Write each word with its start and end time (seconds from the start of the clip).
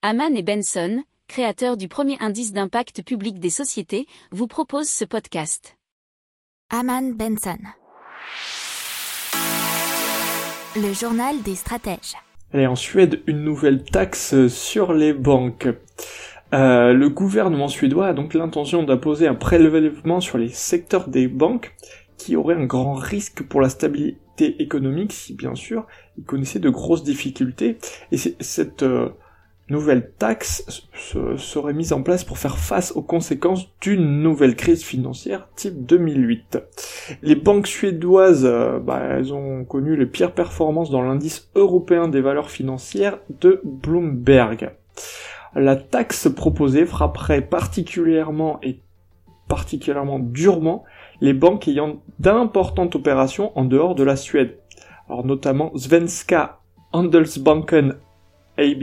Haman 0.00 0.36
et 0.36 0.44
Benson, 0.44 1.02
créateurs 1.26 1.76
du 1.76 1.88
premier 1.88 2.16
indice 2.20 2.52
d'impact 2.52 3.02
public 3.02 3.40
des 3.40 3.50
sociétés, 3.50 4.06
vous 4.30 4.46
proposent 4.46 4.88
ce 4.88 5.04
podcast. 5.04 5.76
Haman 6.70 7.14
Benson. 7.14 7.58
Le 10.76 10.92
journal 10.92 11.42
des 11.42 11.56
stratèges. 11.56 12.14
Allez, 12.52 12.68
en 12.68 12.76
Suède, 12.76 13.22
une 13.26 13.42
nouvelle 13.42 13.82
taxe 13.82 14.46
sur 14.46 14.92
les 14.92 15.12
banques. 15.12 15.66
Euh, 16.54 16.92
le 16.92 17.08
gouvernement 17.08 17.66
suédois 17.66 18.06
a 18.06 18.12
donc 18.12 18.34
l'intention 18.34 18.84
d'imposer 18.84 19.26
un 19.26 19.34
prélèvement 19.34 20.20
sur 20.20 20.38
les 20.38 20.50
secteurs 20.50 21.08
des 21.08 21.26
banques 21.26 21.74
qui 22.16 22.36
aurait 22.36 22.54
un 22.54 22.66
grand 22.66 22.94
risque 22.94 23.42
pour 23.42 23.60
la 23.60 23.68
stabilité 23.68 24.62
économique 24.62 25.12
si 25.12 25.34
bien 25.34 25.56
sûr 25.56 25.88
il 26.16 26.22
connaissait 26.22 26.60
de 26.60 26.70
grosses 26.70 27.02
difficultés 27.02 27.78
et 28.12 28.16
cette 28.16 28.84
euh, 28.84 29.08
nouvelle 29.70 30.10
taxe 30.18 30.82
serait 31.36 31.72
mise 31.72 31.92
en 31.92 32.02
place 32.02 32.24
pour 32.24 32.38
faire 32.38 32.58
face 32.58 32.92
aux 32.92 33.02
conséquences 33.02 33.68
d'une 33.80 34.22
nouvelle 34.22 34.56
crise 34.56 34.82
financière 34.82 35.48
type 35.56 35.84
2008. 35.86 36.58
Les 37.22 37.34
banques 37.34 37.66
suédoises, 37.66 38.44
euh, 38.44 38.78
bah, 38.78 39.00
elles 39.02 39.32
ont 39.32 39.64
connu 39.64 39.96
les 39.96 40.06
pires 40.06 40.32
performances 40.32 40.90
dans 40.90 41.02
l'indice 41.02 41.50
européen 41.54 42.08
des 42.08 42.20
valeurs 42.20 42.50
financières 42.50 43.18
de 43.40 43.60
Bloomberg. 43.64 44.72
La 45.54 45.76
taxe 45.76 46.28
proposée 46.28 46.86
frapperait 46.86 47.42
particulièrement 47.42 48.58
et 48.62 48.80
particulièrement 49.48 50.18
durement 50.18 50.84
les 51.20 51.32
banques 51.32 51.68
ayant 51.68 52.02
d'importantes 52.18 52.94
opérations 52.94 53.56
en 53.58 53.64
dehors 53.64 53.94
de 53.94 54.04
la 54.04 54.16
Suède. 54.16 54.58
Alors 55.08 55.24
notamment 55.24 55.72
Svenska 55.74 56.60
Handelsbanken 56.92 57.96
AB, 58.58 58.82